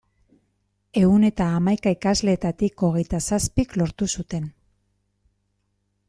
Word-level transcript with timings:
Ehun 1.01 1.25
eta 1.27 1.49
hamaika 1.57 1.91
ikasleetatik 1.95 2.85
hogeita 2.87 3.19
zazpik 3.31 3.75
lortu 3.81 4.07
zuten. 4.21 4.47